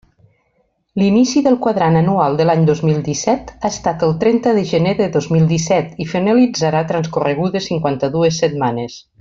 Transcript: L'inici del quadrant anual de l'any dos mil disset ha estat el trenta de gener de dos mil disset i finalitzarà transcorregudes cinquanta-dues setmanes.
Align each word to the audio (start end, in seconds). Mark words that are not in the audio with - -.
L'inici 1.01 1.41
del 1.47 1.57
quadrant 1.65 1.99
anual 1.99 2.37
de 2.39 2.47
l'any 2.49 2.65
dos 2.69 2.81
mil 2.87 3.03
disset 3.09 3.53
ha 3.59 3.71
estat 3.71 4.07
el 4.09 4.17
trenta 4.25 4.55
de 4.61 4.65
gener 4.73 4.95
de 5.03 5.11
dos 5.19 5.31
mil 5.37 5.47
disset 5.55 5.95
i 6.07 6.11
finalitzarà 6.15 6.85
transcorregudes 6.95 7.73
cinquanta-dues 7.75 8.43
setmanes. 8.47 9.03